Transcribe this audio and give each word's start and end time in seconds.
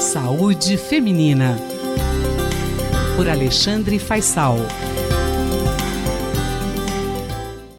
Saúde 0.00 0.78
Feminina. 0.78 1.56
Por 3.16 3.28
Alexandre 3.28 3.98
Faisal. 3.98 4.56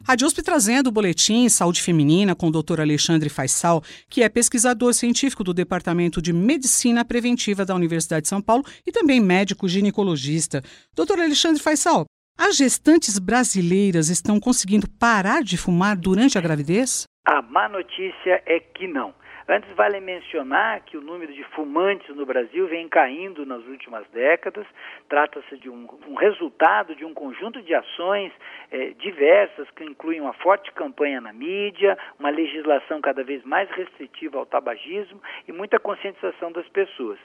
A 0.08 0.16
DIUSP 0.16 0.44
trazendo 0.44 0.88
o 0.88 0.92
boletim 0.92 1.50
Saúde 1.50 1.82
Feminina 1.82 2.36
com 2.36 2.50
o 2.50 2.52
Dr. 2.52 2.80
Alexandre 2.80 3.28
Faisal, 3.28 3.82
que 4.08 4.22
é 4.22 4.30
pesquisador 4.30 4.94
científico 4.94 5.44
do 5.44 5.52
Departamento 5.52 6.22
de 6.22 6.32
Medicina 6.32 7.04
Preventiva 7.04 7.66
da 7.66 7.74
Universidade 7.74 8.22
de 8.22 8.30
São 8.30 8.40
Paulo 8.40 8.64
e 8.86 8.92
também 8.92 9.20
médico 9.20 9.68
ginecologista. 9.68 10.62
Dr. 10.96 11.22
Alexandre 11.22 11.60
Faisal, 11.60 12.06
as 12.38 12.56
gestantes 12.56 13.18
brasileiras 13.18 14.10
estão 14.10 14.40
conseguindo 14.40 14.88
parar 15.00 15.42
de 15.42 15.58
fumar 15.58 15.98
durante 15.98 16.38
a 16.38 16.42
gravidez? 16.42 17.06
A 17.26 17.42
má 17.42 17.68
notícia 17.68 18.44
é 18.46 18.60
que 18.60 18.88
não. 18.88 19.12
Antes, 19.52 19.70
vale 19.76 20.00
mencionar 20.00 20.80
que 20.86 20.96
o 20.96 21.02
número 21.02 21.34
de 21.34 21.44
fumantes 21.50 22.16
no 22.16 22.26
Brasil 22.26 22.70
vem 22.70 22.88
caindo 22.88 23.46
nas 23.46 23.62
últimas 23.66 24.08
décadas. 24.12 24.66
Trata-se 25.10 25.58
de 25.58 25.70
um, 25.70 25.90
um, 26.08 26.16
resultado 26.16 26.96
de 26.96 27.04
um 27.04 27.14
conjunto 27.14 27.62
de 27.62 27.76
ações 27.76 28.32
eh, 28.72 28.94
diversas 28.98 29.70
que 29.72 29.84
incluem 29.84 30.22
uma 30.22 30.32
forte 30.32 30.72
campanha 30.72 31.20
na 31.20 31.34
mídia, 31.34 31.98
uma 32.18 32.30
legislação 32.30 33.02
cada 33.02 33.26
vez 33.26 33.44
mais 33.44 33.70
restritiva 33.72 34.40
ao 34.40 34.46
tabagismo 34.46 35.22
e 35.46 35.52
muita 35.52 35.78
conscientização 35.78 36.50
das 36.54 36.70
pessoas. 36.70 37.20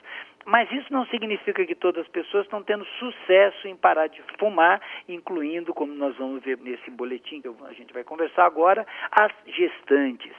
Mas 0.45 0.69
isso 0.73 0.91
não 0.91 1.05
significa 1.05 1.65
que 1.65 1.75
todas 1.75 2.01
as 2.01 2.11
pessoas 2.11 2.43
estão 2.43 2.61
tendo 2.61 2.83
sucesso 2.99 3.69
em 3.69 3.75
parar 3.77 4.07
de 4.07 4.21
fumar, 4.37 4.81
incluindo, 5.07 5.73
como 5.73 5.93
nós 5.93 6.17
vamos 6.17 6.43
ver 6.43 6.57
nesse 6.57 6.91
boletim 6.91 7.39
que 7.39 7.47
a 7.47 7.73
gente 7.73 7.93
vai 7.93 8.03
conversar 8.03 8.45
agora, 8.45 8.85
as 9.11 9.31
gestantes. 9.45 10.33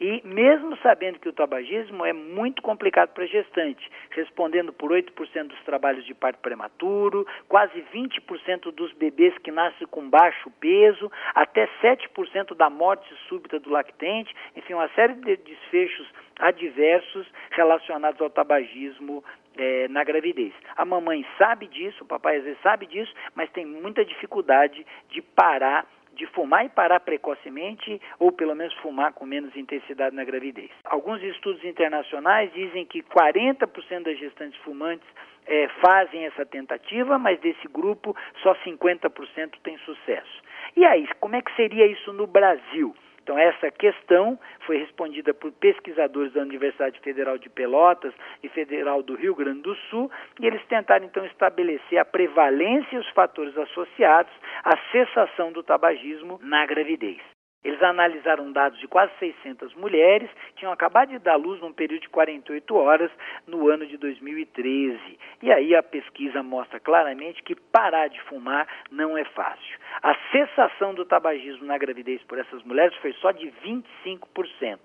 E 0.00 0.22
mesmo 0.24 0.76
sabendo 0.78 1.18
que 1.18 1.28
o 1.28 1.32
tabagismo 1.32 2.06
é 2.06 2.12
muito 2.12 2.62
complicado 2.62 3.10
para 3.10 3.26
gestante, 3.26 3.86
respondendo 4.10 4.72
por 4.72 4.90
8% 4.90 5.48
dos 5.48 5.62
trabalhos 5.64 6.06
de 6.06 6.14
parto 6.14 6.38
prematuro, 6.38 7.26
quase 7.46 7.84
20% 7.94 8.72
dos 8.72 8.92
bebês 8.94 9.36
que 9.38 9.50
nascem 9.50 9.86
com 9.86 10.08
baixo 10.08 10.50
peso, 10.58 11.12
até 11.34 11.68
7% 11.82 12.54
da 12.54 12.70
morte 12.70 13.06
súbita 13.28 13.60
do 13.60 13.68
lactente, 13.68 14.34
enfim, 14.56 14.72
uma 14.72 14.88
série 14.94 15.12
de 15.14 15.36
desfechos 15.36 16.08
adversos 16.38 17.26
relacionados 17.50 18.18
ao 18.22 18.30
tabagismo 18.30 19.22
é, 19.58 19.86
na 19.88 20.02
gravidez. 20.02 20.54
A 20.76 20.84
mamãe 20.86 21.26
sabe 21.36 21.66
disso, 21.66 22.04
o 22.04 22.06
papai 22.06 22.38
às 22.38 22.44
vezes 22.44 22.62
sabe 22.62 22.86
disso, 22.86 23.12
mas 23.34 23.50
tem 23.50 23.66
muita 23.66 24.02
dificuldade 24.02 24.86
de 25.10 25.20
parar 25.20 25.86
de 26.20 26.26
fumar 26.26 26.66
e 26.66 26.68
parar 26.68 27.00
precocemente, 27.00 27.98
ou 28.18 28.30
pelo 28.30 28.54
menos 28.54 28.74
fumar 28.74 29.14
com 29.14 29.24
menos 29.24 29.56
intensidade 29.56 30.14
na 30.14 30.22
gravidez. 30.22 30.70
Alguns 30.84 31.22
estudos 31.22 31.64
internacionais 31.64 32.52
dizem 32.52 32.84
que 32.84 33.02
40% 33.02 34.02
das 34.02 34.18
gestantes 34.18 34.60
fumantes 34.60 35.08
é, 35.46 35.66
fazem 35.82 36.26
essa 36.26 36.44
tentativa, 36.44 37.18
mas 37.18 37.40
desse 37.40 37.66
grupo 37.68 38.14
só 38.42 38.54
50% 38.56 39.54
tem 39.62 39.78
sucesso. 39.78 40.42
E 40.76 40.84
aí, 40.84 41.08
como 41.18 41.36
é 41.36 41.40
que 41.40 41.56
seria 41.56 41.86
isso 41.86 42.12
no 42.12 42.26
Brasil? 42.26 42.94
Então, 43.22 43.38
essa 43.38 43.70
questão 43.70 44.38
foi 44.66 44.78
respondida 44.78 45.32
por 45.32 45.52
pesquisadores 45.52 46.32
da 46.32 46.40
Universidade 46.40 46.98
Federal 47.00 47.38
de 47.38 47.48
Pelotas 47.48 48.12
e 48.42 48.48
Federal 48.48 49.02
do 49.02 49.14
Rio 49.14 49.34
Grande 49.34 49.62
do 49.62 49.74
Sul, 49.88 50.10
e 50.40 50.46
eles 50.46 50.64
tentaram 50.66 51.04
então 51.04 51.24
estabelecer 51.26 51.98
a 51.98 52.04
prevalência 52.04 52.96
e 52.96 52.98
os 52.98 53.08
fatores 53.10 53.56
associados 53.56 54.32
à 54.64 54.76
cessação 54.90 55.52
do 55.52 55.62
tabagismo 55.62 56.38
na 56.42 56.66
gravidez. 56.66 57.20
Eles 57.62 57.82
analisaram 57.82 58.50
dados 58.52 58.78
de 58.78 58.88
quase 58.88 59.12
600 59.18 59.74
mulheres, 59.74 60.30
tinham 60.56 60.72
acabado 60.72 61.10
de 61.10 61.18
dar 61.18 61.36
luz 61.36 61.60
num 61.60 61.72
período 61.72 62.02
de 62.02 62.08
48 62.08 62.74
horas 62.74 63.10
no 63.46 63.68
ano 63.68 63.86
de 63.86 63.98
2013. 63.98 64.98
E 65.42 65.52
aí 65.52 65.74
a 65.74 65.82
pesquisa 65.82 66.42
mostra 66.42 66.80
claramente 66.80 67.42
que 67.42 67.54
parar 67.54 68.08
de 68.08 68.20
fumar 68.22 68.66
não 68.90 69.16
é 69.16 69.24
fácil. 69.24 69.78
A 70.02 70.14
cessação 70.32 70.94
do 70.94 71.04
tabagismo 71.04 71.66
na 71.66 71.76
gravidez 71.76 72.22
por 72.22 72.38
essas 72.38 72.62
mulheres 72.62 72.96
foi 72.96 73.12
só 73.14 73.30
de 73.30 73.52
25% 73.64 74.78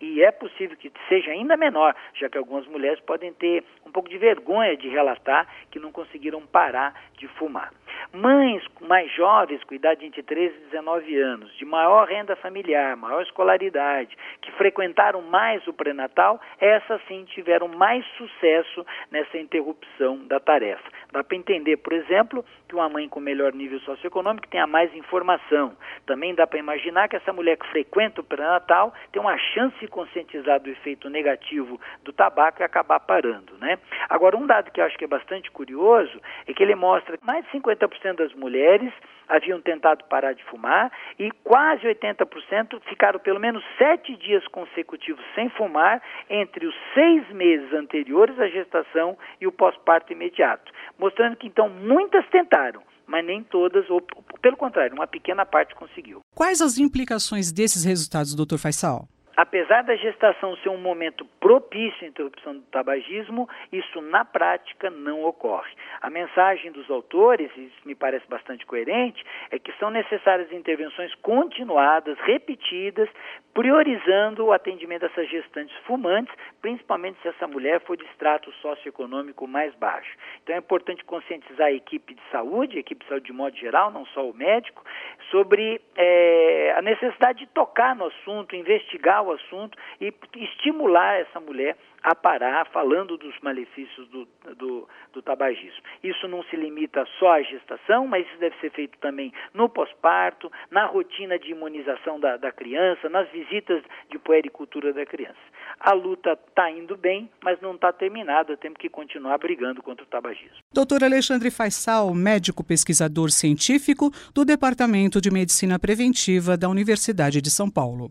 e 0.00 0.22
é 0.22 0.30
possível 0.30 0.76
que 0.76 0.92
seja 1.08 1.30
ainda 1.30 1.56
menor, 1.56 1.94
já 2.14 2.28
que 2.28 2.38
algumas 2.38 2.66
mulheres 2.66 3.00
podem 3.00 3.32
ter 3.32 3.64
um 3.86 3.92
pouco 3.92 4.08
de 4.08 4.18
vergonha 4.18 4.76
de 4.76 4.88
relatar 4.88 5.46
que 5.70 5.78
não 5.78 5.92
conseguiram 5.92 6.44
parar 6.46 6.94
de 7.16 7.28
fumar. 7.28 7.72
Mães 8.14 8.62
mais 8.80 9.10
jovens, 9.12 9.64
com 9.64 9.74
idade 9.74 10.06
entre 10.06 10.22
13 10.22 10.54
e 10.54 10.70
19 10.70 11.18
anos, 11.20 11.52
de 11.56 11.64
maior 11.64 12.06
renda 12.06 12.36
familiar, 12.36 12.96
maior 12.96 13.22
escolaridade, 13.22 14.16
que 14.40 14.52
frequentaram 14.52 15.20
mais 15.20 15.66
o 15.66 15.72
pré-natal, 15.72 16.40
essas 16.60 17.02
sim 17.08 17.24
tiveram 17.24 17.66
mais 17.66 18.06
sucesso 18.16 18.86
nessa 19.10 19.36
interrupção 19.36 20.18
da 20.28 20.38
tarefa. 20.38 20.88
Dá 21.10 21.24
para 21.24 21.36
entender, 21.36 21.78
por 21.78 21.92
exemplo, 21.92 22.44
que 22.68 22.74
uma 22.76 22.88
mãe 22.88 23.08
com 23.08 23.18
melhor 23.18 23.52
nível 23.52 23.80
socioeconômico 23.80 24.46
tenha 24.46 24.66
mais 24.66 24.94
informação. 24.94 25.76
Também 26.06 26.36
dá 26.36 26.46
para 26.46 26.60
imaginar 26.60 27.08
que 27.08 27.16
essa 27.16 27.32
mulher 27.32 27.56
que 27.56 27.66
frequenta 27.68 28.20
o 28.20 28.24
pré-natal 28.24 28.94
tem 29.10 29.20
uma 29.20 29.36
chance 29.38 29.76
de 29.80 29.88
conscientizar 29.88 30.60
do 30.60 30.70
efeito 30.70 31.10
negativo 31.10 31.80
do 32.04 32.12
tabaco 32.12 32.62
e 32.62 32.64
acabar 32.64 33.00
parando, 33.00 33.56
né? 33.58 33.76
Agora, 34.08 34.36
um 34.36 34.46
dado 34.46 34.70
que 34.70 34.80
eu 34.80 34.84
acho 34.84 34.96
que 34.96 35.04
é 35.04 35.08
bastante 35.08 35.50
curioso 35.50 36.20
é 36.46 36.52
que 36.52 36.62
ele 36.62 36.76
mostra 36.76 37.16
que 37.16 37.26
mais 37.26 37.44
de 37.44 37.50
50% 37.58 38.03
das 38.12 38.34
mulheres 38.34 38.92
haviam 39.28 39.60
tentado 39.60 40.04
parar 40.04 40.32
de 40.34 40.44
fumar 40.44 40.92
e 41.18 41.30
quase 41.42 41.86
80% 41.86 42.80
ficaram 42.88 43.18
pelo 43.18 43.40
menos 43.40 43.64
sete 43.78 44.16
dias 44.16 44.46
consecutivos 44.48 45.24
sem 45.34 45.48
fumar 45.50 46.02
entre 46.28 46.66
os 46.66 46.74
seis 46.92 47.28
meses 47.30 47.72
anteriores 47.72 48.38
à 48.38 48.48
gestação 48.48 49.16
e 49.40 49.46
o 49.46 49.52
pós-parto 49.52 50.12
imediato, 50.12 50.72
mostrando 50.98 51.36
que 51.36 51.46
então 51.46 51.68
muitas 51.68 52.26
tentaram, 52.28 52.82
mas 53.06 53.24
nem 53.24 53.42
todas, 53.42 53.88
ou 53.88 54.00
pelo 54.42 54.56
contrário, 54.56 54.94
uma 54.94 55.06
pequena 55.06 55.46
parte 55.46 55.74
conseguiu. 55.74 56.20
Quais 56.34 56.60
as 56.60 56.78
implicações 56.78 57.52
desses 57.52 57.84
resultados, 57.84 58.34
doutor 58.34 58.58
Faisal? 58.58 59.08
Apesar 59.36 59.82
da 59.82 59.96
gestação 59.96 60.56
ser 60.58 60.68
um 60.68 60.78
momento 60.78 61.24
propício 61.40 62.04
à 62.04 62.08
interrupção 62.08 62.54
do 62.54 62.62
tabagismo, 62.62 63.48
isso 63.72 64.00
na 64.00 64.24
prática 64.24 64.90
não 64.90 65.24
ocorre. 65.24 65.72
A 66.00 66.10
mensagem 66.10 66.70
dos 66.72 66.90
autores, 66.90 67.50
e 67.56 67.66
isso 67.66 67.80
me 67.84 67.94
parece 67.94 68.26
bastante 68.28 68.64
coerente, 68.66 69.24
é 69.50 69.58
que 69.58 69.72
são 69.78 69.90
necessárias 69.90 70.52
intervenções 70.52 71.14
continuadas, 71.16 72.18
repetidas, 72.20 73.08
priorizando 73.52 74.46
o 74.46 74.52
atendimento 74.52 75.02
dessas 75.02 75.28
gestantes 75.30 75.74
fumantes, 75.86 76.34
principalmente 76.60 77.20
se 77.22 77.28
essa 77.28 77.46
mulher 77.46 77.80
for 77.82 77.96
de 77.96 78.04
extrato 78.04 78.50
socioeconômico 78.54 79.46
mais 79.46 79.72
baixo. 79.76 80.10
Então 80.42 80.56
é 80.56 80.58
importante 80.58 81.04
conscientizar 81.04 81.68
a 81.68 81.72
equipe 81.72 82.14
de 82.14 82.22
saúde, 82.32 82.76
a 82.76 82.80
equipe 82.80 83.04
de 83.04 83.08
saúde 83.08 83.26
de 83.26 83.32
modo 83.32 83.56
geral, 83.56 83.92
não 83.92 84.04
só 84.06 84.28
o 84.28 84.34
médico, 84.34 84.84
sobre 85.30 85.80
é, 85.96 86.74
a 86.76 86.82
necessidade 86.82 87.40
de 87.40 87.46
tocar 87.46 87.94
no 87.94 88.06
assunto, 88.06 88.56
investigar 88.56 89.23
o 89.24 89.32
assunto 89.32 89.76
e 90.00 90.12
estimular 90.36 91.20
essa 91.20 91.40
mulher 91.40 91.76
a 92.04 92.14
parar 92.14 92.66
falando 92.66 93.16
dos 93.16 93.34
malefícios 93.40 94.06
do, 94.08 94.28
do, 94.54 94.86
do, 95.10 95.22
tabagismo. 95.22 95.82
Isso 96.02 96.28
não 96.28 96.42
se 96.44 96.54
limita 96.54 97.06
só 97.18 97.32
à 97.32 97.42
gestação, 97.42 98.06
mas 98.06 98.26
isso 98.26 98.38
deve 98.38 98.54
ser 98.60 98.70
feito 98.72 98.98
também 98.98 99.32
no 99.54 99.70
pós-parto, 99.70 100.52
na 100.70 100.84
rotina 100.84 101.38
de 101.38 101.50
imunização 101.50 102.20
da, 102.20 102.36
da 102.36 102.52
criança, 102.52 103.08
nas 103.08 103.26
visitas 103.30 103.82
de 104.10 104.18
puericultura 104.18 104.92
da 104.92 105.06
criança. 105.06 105.38
A 105.80 105.94
luta 105.94 106.38
está 106.46 106.70
indo 106.70 106.94
bem, 106.94 107.30
mas 107.42 107.58
não 107.62 107.74
está 107.74 107.90
terminada, 107.90 108.54
temos 108.54 108.76
que 108.78 108.90
continuar 108.90 109.38
brigando 109.38 109.82
contra 109.82 110.04
o 110.04 110.08
tabagismo. 110.08 110.58
Doutor 110.74 111.02
Alexandre 111.02 111.50
Faisal, 111.50 112.12
médico 112.12 112.62
pesquisador 112.62 113.30
científico 113.30 114.10
do 114.34 114.44
Departamento 114.44 115.22
de 115.22 115.30
Medicina 115.30 115.78
Preventiva 115.78 116.54
da 116.54 116.68
Universidade 116.68 117.40
de 117.40 117.50
São 117.50 117.70
Paulo. 117.70 118.10